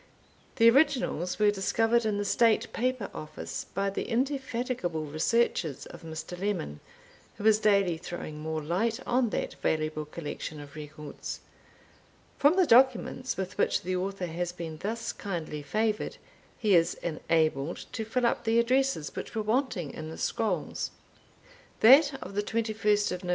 The 0.55 0.67
originals 0.71 1.37
were 1.37 1.51
discovered 1.51 2.05
in 2.07 2.17
the 2.17 2.25
State 2.25 2.73
Paper 2.73 3.11
Office, 3.13 3.67
by 3.75 3.91
the 3.91 4.09
indefatigable 4.09 5.05
researches 5.05 5.85
of 5.85 6.01
Mr. 6.01 6.35
Lemon, 6.39 6.79
who 7.35 7.45
is 7.45 7.59
daily 7.59 7.97
throwing 7.99 8.39
more 8.39 8.63
light 8.63 8.99
on 9.05 9.29
that 9.29 9.53
valuable 9.61 10.05
collection 10.05 10.59
of 10.59 10.73
records. 10.75 11.41
From 12.39 12.55
the 12.55 12.65
documents 12.65 13.37
with 13.37 13.59
which 13.59 13.83
the 13.83 13.95
Author 13.95 14.25
has 14.25 14.51
been 14.51 14.79
thus 14.79 15.13
kindly 15.13 15.61
favoured, 15.61 16.17
he 16.57 16.73
is 16.73 16.95
enabled 17.03 17.85
to 17.91 18.03
fill 18.03 18.25
up 18.25 18.43
the 18.43 18.57
addresses 18.57 19.15
which 19.15 19.35
were 19.35 19.43
wanting 19.43 19.93
in 19.93 20.09
the 20.09 20.17
scrolls. 20.17 20.89
That 21.81 22.15
of 22.23 22.33
the 22.33 22.41
21st 22.41 23.23
Nov. 23.23 23.29